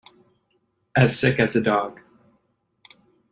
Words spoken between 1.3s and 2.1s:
as a dog.